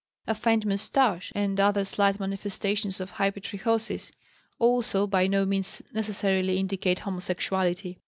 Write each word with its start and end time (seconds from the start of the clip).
A 0.25 0.33
faint 0.33 0.65
moustache 0.65 1.31
and 1.35 1.59
other 1.59 1.85
slight 1.85 2.19
manifestations 2.19 2.99
of 2.99 3.11
hypertrichosis 3.17 4.11
also 4.57 5.05
by 5.05 5.27
no 5.27 5.45
means 5.45 5.83
necessarily 5.93 6.57
indicate 6.57 6.97
homosexuality. 6.97 7.97